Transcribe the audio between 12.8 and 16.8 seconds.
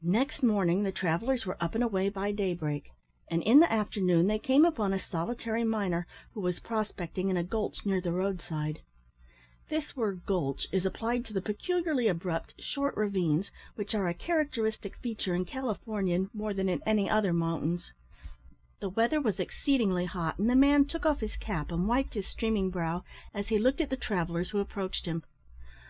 ravines, which are a characteristic feature in Californian more than